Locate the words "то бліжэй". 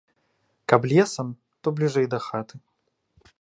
1.61-2.07